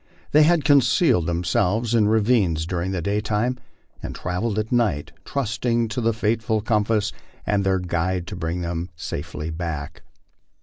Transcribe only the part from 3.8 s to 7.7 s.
and travelled at night, trusting to the faithful compass and